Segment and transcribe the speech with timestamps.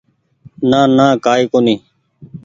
[0.69, 1.81] نانا ڪآئي ڪونيٚ